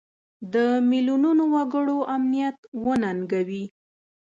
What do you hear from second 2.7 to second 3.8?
وننګوي.